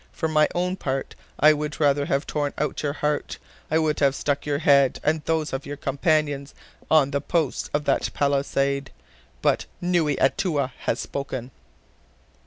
For 0.11 0.27
my 0.27 0.47
own 0.55 0.77
part, 0.77 1.13
I 1.39 1.53
would 1.53 1.79
rather 1.79 2.05
have 2.05 2.25
torn 2.25 2.53
out 2.57 2.81
your 2.81 2.91
heart, 2.93 3.37
I 3.69 3.77
would 3.77 3.99
have 3.99 4.15
stuck 4.15 4.47
your 4.47 4.57
head, 4.57 4.99
and 5.03 5.23
those 5.25 5.53
of 5.53 5.67
your 5.67 5.77
companions, 5.77 6.55
on 6.89 7.11
the 7.11 7.21
posts 7.21 7.69
of 7.71 7.85
that 7.85 8.11
palisade. 8.11 8.89
But 9.43 9.67
Noui 9.79 10.17
Atoua 10.19 10.71
has 10.85 10.99
spoken." 10.99 11.51